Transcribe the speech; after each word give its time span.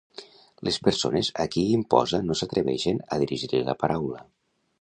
Les 0.67 0.79
persones 0.87 1.29
a 1.43 1.45
qui 1.55 1.67
imposa 1.75 2.21
no 2.31 2.39
s'atreveixen 2.41 3.05
a 3.17 3.23
dirigir-li 3.25 3.65
la 3.69 3.81
paraula. 3.85 4.27